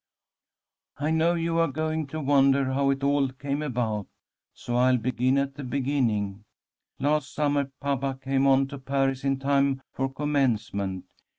[0.97, 4.07] "'I know you are going to wonder how it all came about,
[4.51, 6.43] so I'll begin at the beginning.
[6.97, 11.05] Last summer papa came on to Paris in time for Commencement.